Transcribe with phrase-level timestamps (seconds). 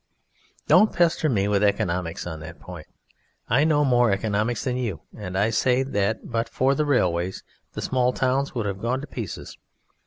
[0.65, 2.87] Don't pester me with "economics" on that point;
[3.47, 7.43] I know more economics than you, and I say that but for the railways
[7.73, 9.59] the small towns would have gone to pieces.